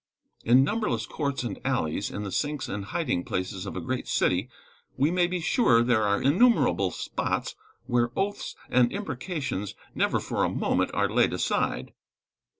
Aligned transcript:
In 0.43 0.63
numberless 0.63 1.05
courts 1.05 1.43
and 1.43 1.59
alleys, 1.63 2.09
in 2.09 2.23
the 2.23 2.31
sinks 2.31 2.67
and 2.67 2.85
hiding 2.85 3.23
places 3.23 3.67
of 3.67 3.75
a 3.75 3.79
great 3.81 4.07
city, 4.07 4.49
we 4.97 5.11
may 5.11 5.27
be 5.27 5.39
sure 5.39 5.83
there 5.83 6.01
are 6.01 6.19
innumerable 6.19 6.89
spots 6.89 7.53
where 7.85 8.09
oaths 8.17 8.55
and 8.71 8.91
imprecations 8.91 9.75
never 9.93 10.19
for 10.19 10.43
a 10.43 10.49
moment 10.49 10.89
are 10.95 11.07
laid 11.07 11.33
aside. 11.33 11.93